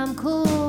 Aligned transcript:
I'm 0.00 0.14
cool. 0.14 0.59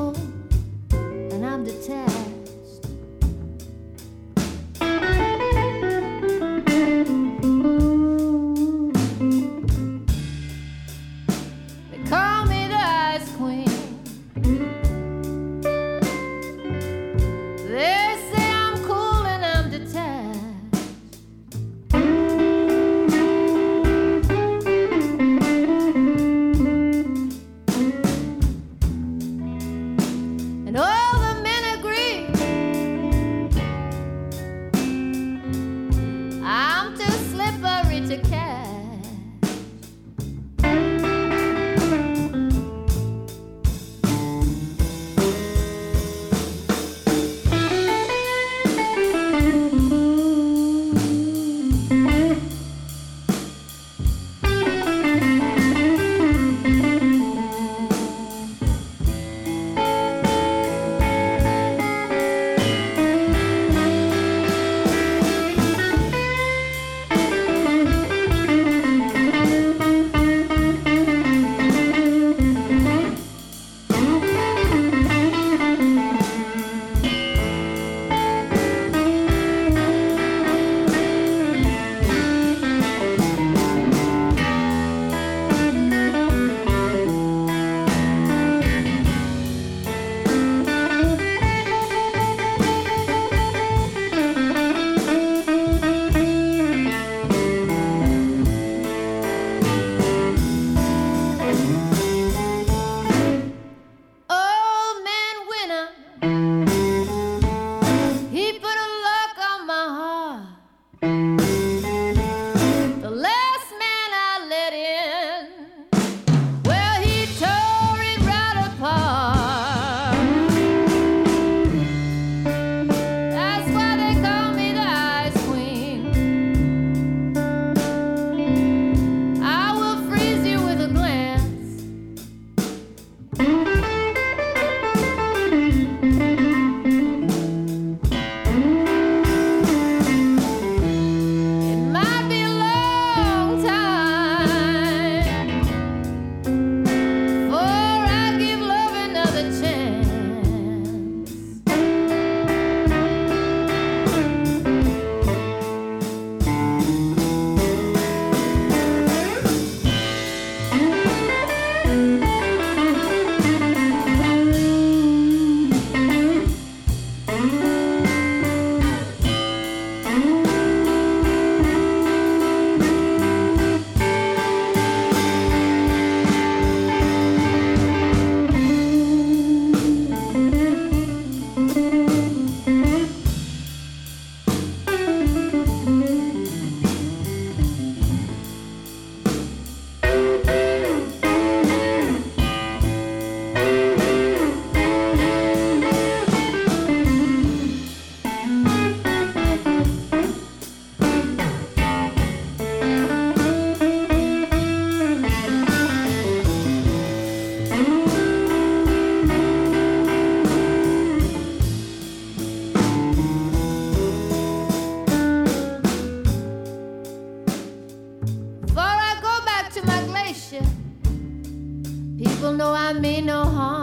Know 222.58 222.74
I 222.74 222.92
mean 222.92 223.28
no 223.28 223.46
harm. 223.46 223.81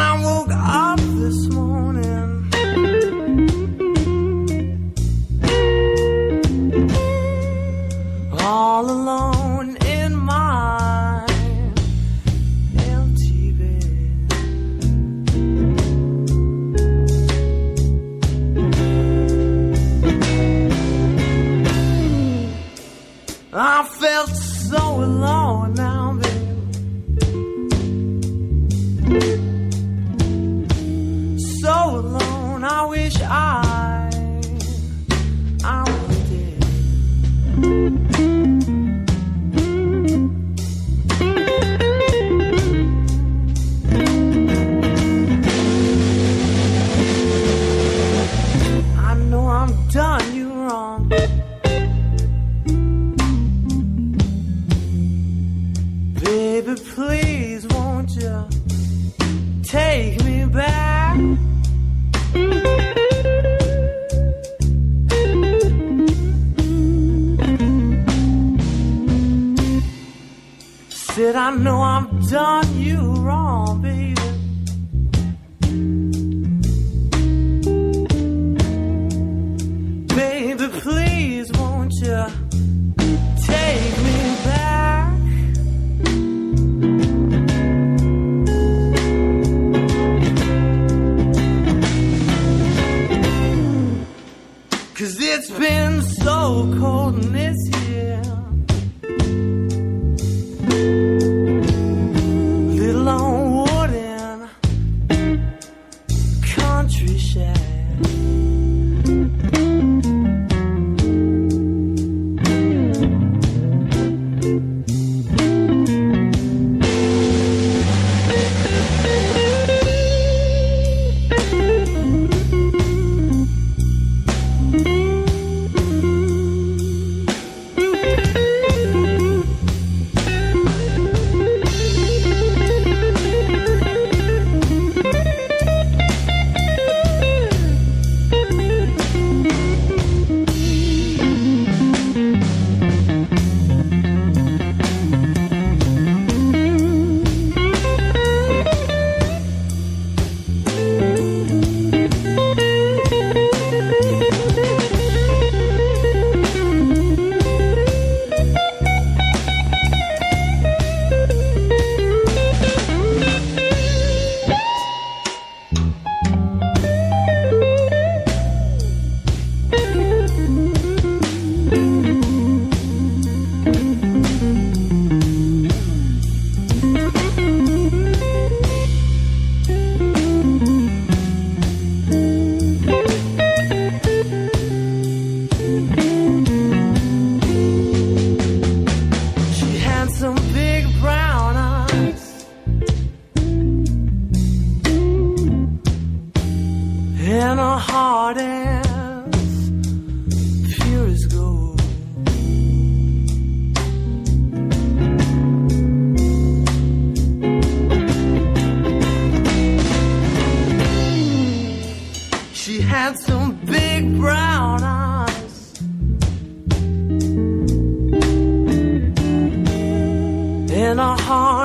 I 0.00 0.22
woke 0.22 0.50
up 0.50 0.98
this 0.98 1.48
morning. 1.48 2.05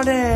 morning. 0.05 0.30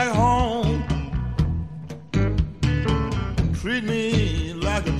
Back 0.00 0.14
home. 0.14 0.82
Treat 3.60 3.84
me 3.84 4.54
like 4.54 4.86
a 4.86 4.98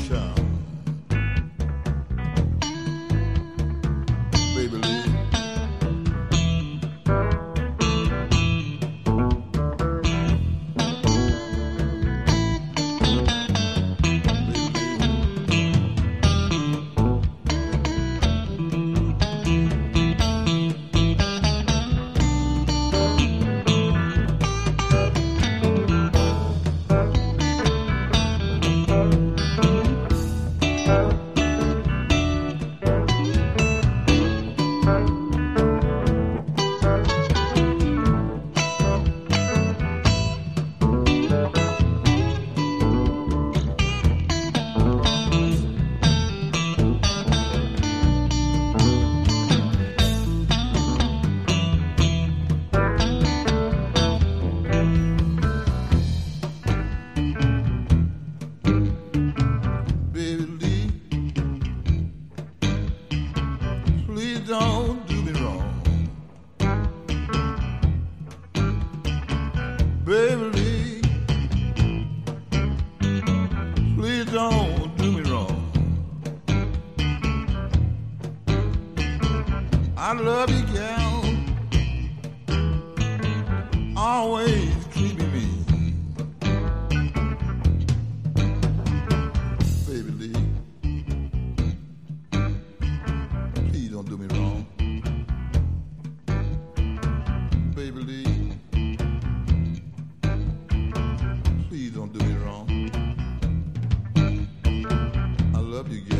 you, 105.90 106.00
gal. 106.02 106.19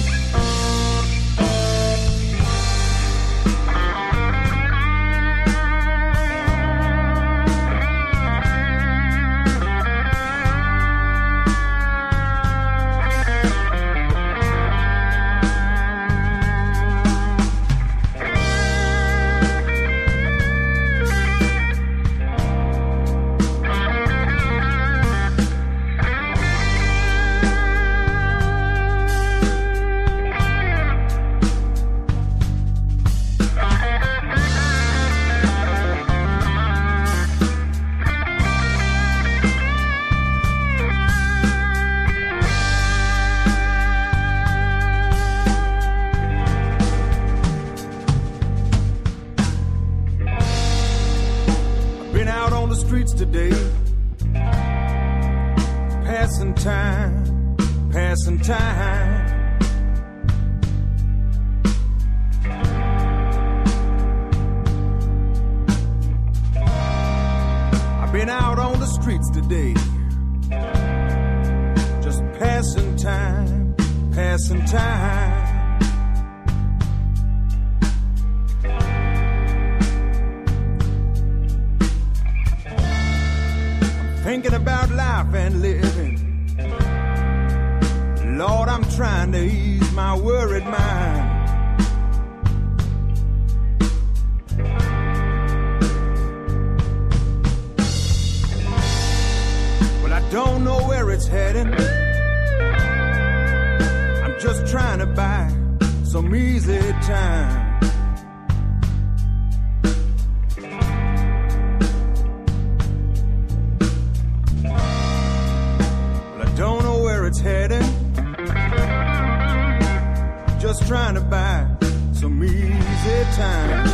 Trying 120.91 121.15
to 121.15 121.21
buy 121.21 121.65
some 122.11 122.43
easy 122.43 123.23
time. 123.37 123.85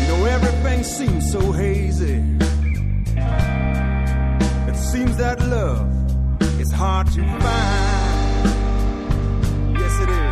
You 0.00 0.06
know, 0.08 0.24
everything 0.26 0.84
seems 0.84 1.32
so 1.32 1.40
hazy. 1.52 2.22
It 4.68 4.76
seems 4.76 5.16
that 5.16 5.40
love 5.48 5.88
is 6.60 6.70
hard 6.70 7.06
to 7.06 7.22
find. 7.40 8.44
Yes, 9.78 10.00
it 10.02 10.10
is. 10.10 10.27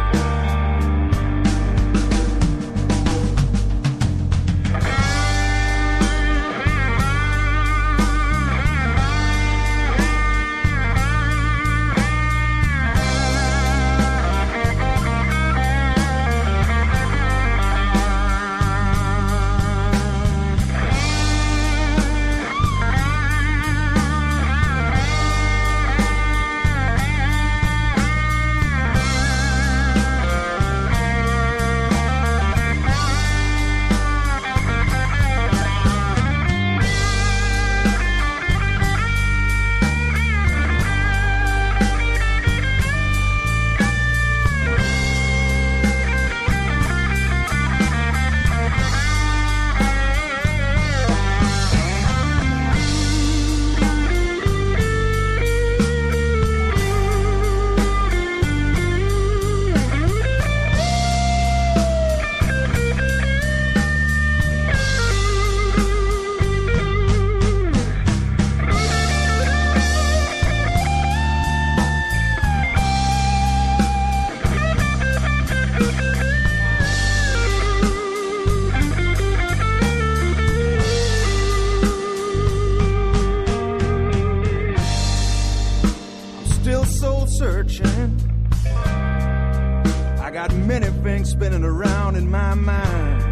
Spinning 91.27 91.65
around 91.65 92.15
in 92.17 92.31
my 92.31 92.55
mind. 92.55 93.23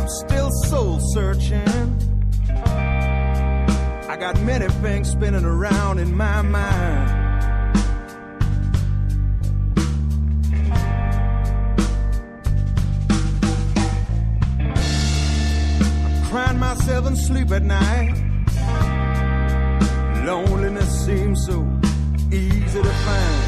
I'm 0.00 0.08
still 0.08 0.50
soul 0.64 0.98
searching. 1.12 1.68
I 4.08 4.16
got 4.18 4.40
many 4.42 4.68
things 4.80 5.10
spinning 5.10 5.44
around 5.44 5.98
in 5.98 6.16
my 6.16 6.40
mind. 6.42 7.10
I'm 15.44 16.24
Crying 16.30 16.58
myself 16.58 17.06
in 17.06 17.16
sleep 17.16 17.50
at 17.50 17.62
night. 17.62 18.25
Seems 21.06 21.46
so 21.46 21.64
easy 22.32 22.82
to 22.82 22.92
find. 23.04 23.45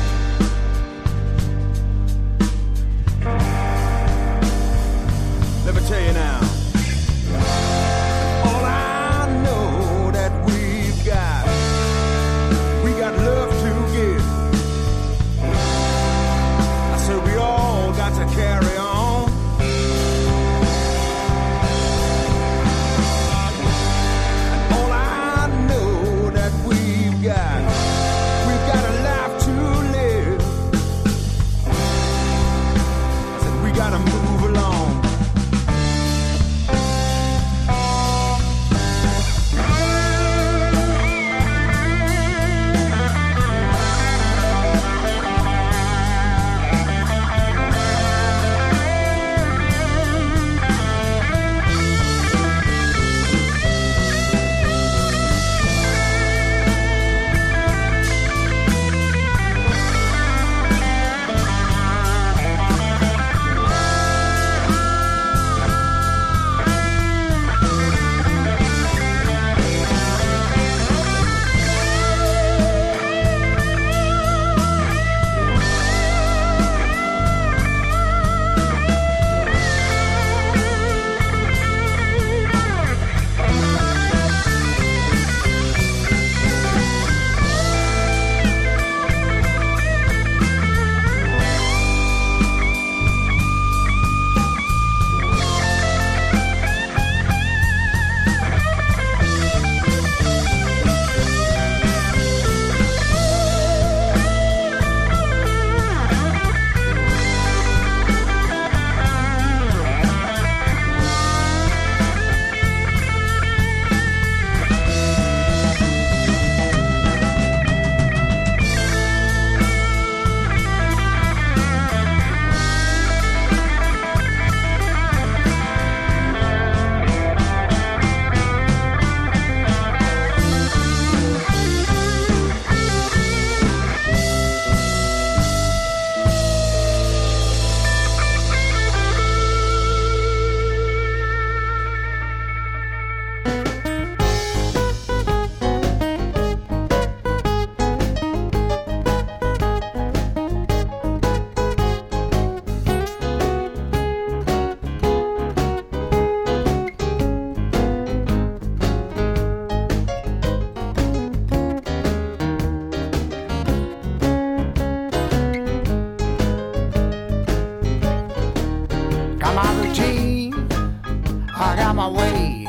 I 171.61 171.75
got 171.75 171.97
my 171.97 172.09
way. 172.09 172.69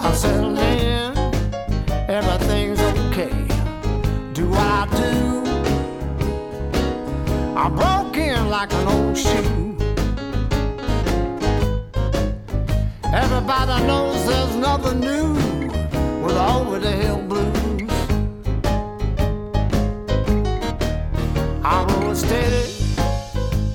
I'm 0.00 0.12
settled 0.12 0.58
in. 0.58 1.16
Everything's 2.08 2.80
okay. 2.80 3.30
Do 4.32 4.52
I 4.52 4.88
do. 4.90 5.44
I 7.56 7.68
broke 7.68 8.16
in 8.16 8.50
like 8.50 8.72
an 8.72 8.88
old 8.88 9.16
shoe. 9.16 9.76
Everybody 13.04 13.86
knows 13.86 14.26
there's 14.26 14.56
nothing 14.56 14.98
new 14.98 15.34
with 16.24 16.36
over 16.36 16.80
the 16.80 16.90
hill 16.90 17.22
blues. 17.22 17.90
I'm 21.64 21.88
it 22.10 22.16
steady 22.16 22.66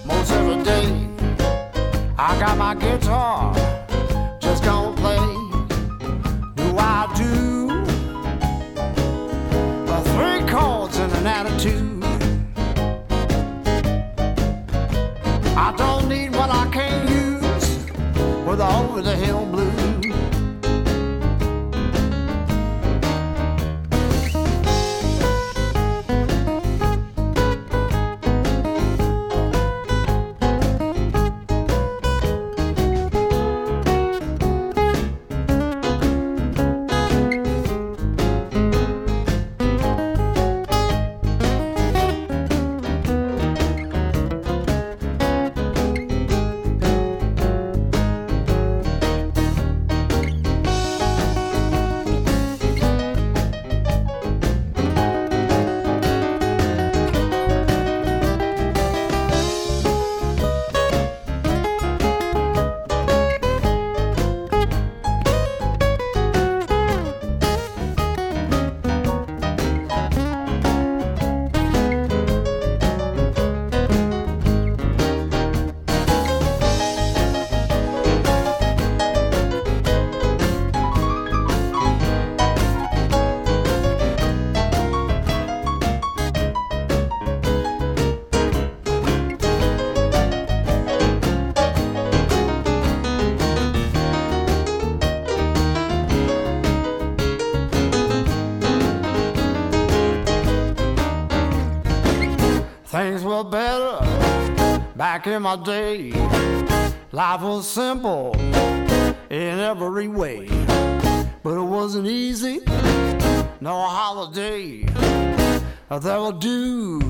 most 0.06 0.32
every 0.34 0.62
day. 0.64 1.08
I 2.18 2.38
got 2.42 2.58
my 2.58 2.76
guitar 2.76 3.81
just 4.62 4.66
gonna 4.66 4.96
play. 4.96 5.18
Do 6.56 6.78
I 6.78 7.12
do? 7.16 7.68
The 9.86 10.02
three 10.14 10.50
chords 10.50 10.98
and 10.98 11.12
an 11.14 11.28
attitude. 11.28 12.04
I 15.56 15.74
don't 15.78 16.10
need 16.10 16.36
what 16.36 16.50
I 16.50 16.70
can't 16.72 17.10
use 17.10 17.78
with 18.46 18.58
the 18.58 18.68
over 18.68 19.02
the 19.02 19.16
hill 19.16 19.46
blues. 19.46 19.81
Back 105.22 105.34
in 105.36 105.42
my 105.44 105.56
day. 105.56 106.12
Life 107.12 107.42
was 107.42 107.68
simple 107.68 108.34
in 109.30 109.60
every 109.60 110.08
way, 110.08 110.48
but 111.44 111.58
it 111.58 111.68
wasn't 111.78 112.08
easy. 112.08 112.60
No 113.60 113.82
holiday. 113.82 114.84
There 115.90 116.22
were 116.22 116.32
dues 116.32 117.04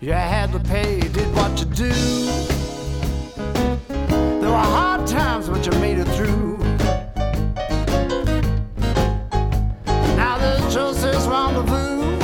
you 0.00 0.12
had 0.12 0.50
to 0.52 0.58
pay. 0.58 1.00
Did 1.00 1.32
what 1.36 1.58
you 1.60 1.66
do. 1.66 1.92
There 4.40 4.50
were 4.50 4.68
hard 4.76 5.06
times, 5.06 5.48
but 5.48 5.64
you 5.64 5.72
made 5.78 5.98
it 5.98 6.08
through. 6.16 6.56
Now 10.16 10.38
there's 10.38 10.74
just 10.74 11.02
this 11.02 11.24
rendezvous 11.26 12.16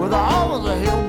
with 0.00 0.14
all 0.14 0.56
of 0.56 0.64
the 0.64 0.76
hill 0.76 1.03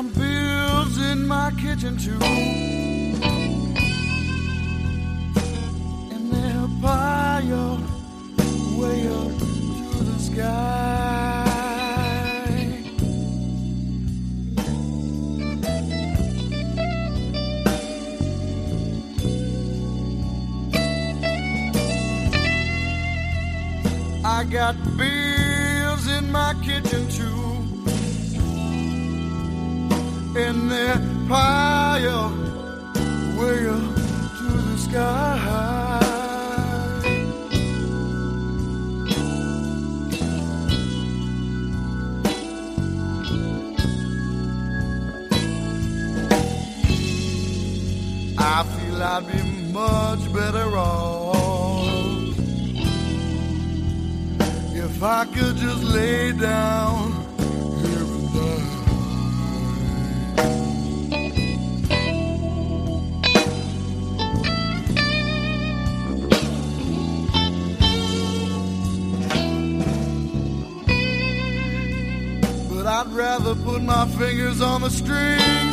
I'm 0.00 0.08
building 0.12 1.26
my 1.26 1.52
kitchen 1.60 1.98
too. 1.98 2.59
If 55.00 55.04
I 55.04 55.24
could 55.24 55.56
just 55.56 55.82
lay 55.82 56.30
down 56.32 57.12
here 57.80 58.04
But 72.68 72.86
I'd 72.86 73.06
rather 73.10 73.54
put 73.54 73.82
my 73.82 74.06
fingers 74.18 74.60
on 74.60 74.82
the 74.82 74.90
strings. 74.90 75.69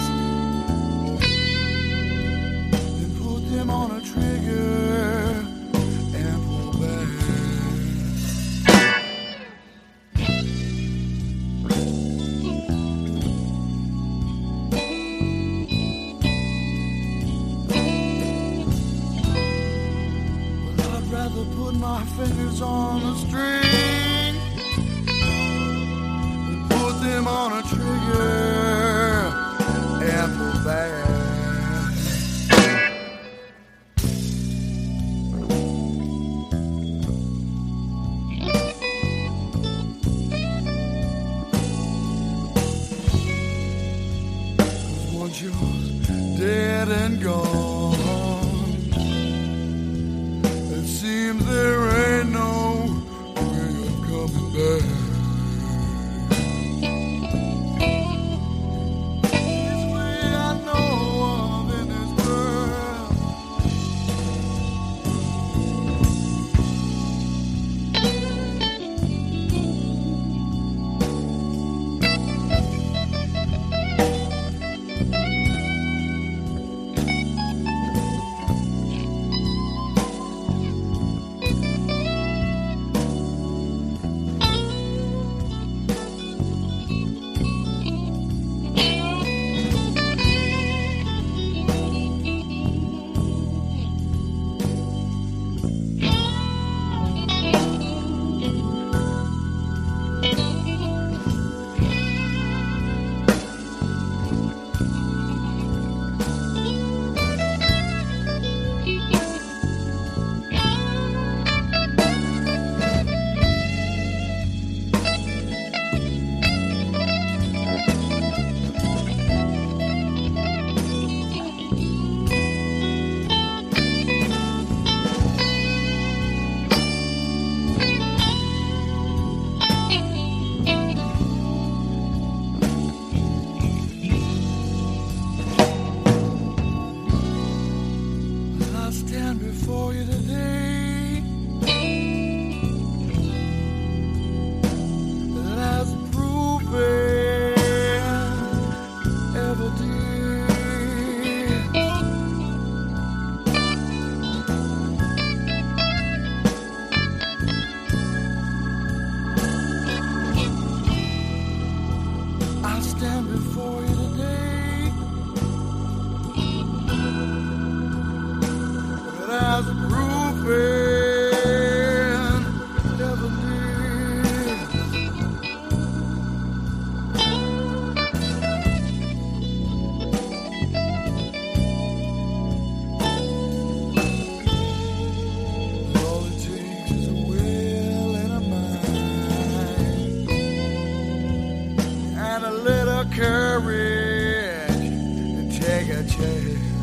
piacere 196.03 196.76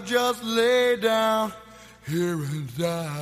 just 0.00 0.42
lay 0.42 0.96
down 0.96 1.52
here 2.06 2.34
and 2.34 2.76
die. 2.76 3.21